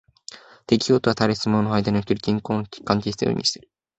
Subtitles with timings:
[0.65, 3.69] 適応とは対立するものの間における均衡の関係を意味している。